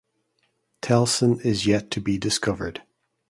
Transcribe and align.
Telson 0.81 1.39
is 1.41 1.67
yet 1.67 1.91
to 1.91 2.01
be 2.01 2.17
discovered. 2.17 2.81